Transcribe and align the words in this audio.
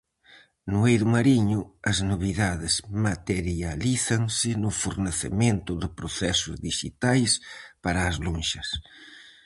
No 0.71 0.79
eido 0.91 1.05
mariño, 1.15 1.59
as 1.91 1.97
novidades 2.11 2.73
materialízanse 3.07 4.49
no 4.63 4.71
fornecemento 4.81 5.71
de 5.81 5.87
procesos 5.99 6.55
dixitais 6.67 7.31
para 7.83 7.99
as 8.09 8.15
lonxas. 8.25 8.69